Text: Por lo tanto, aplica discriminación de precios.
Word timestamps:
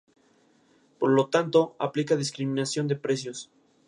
Por 0.99 1.11
lo 1.11 1.27
tanto, 1.27 1.75
aplica 1.77 2.15
discriminación 2.15 2.87
de 2.87 2.95
precios. 2.95 3.51